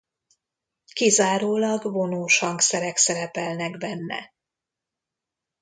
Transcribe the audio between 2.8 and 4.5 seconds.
szerepelnek benne.